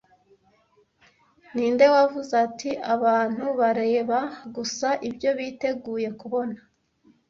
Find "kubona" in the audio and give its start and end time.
6.19-6.57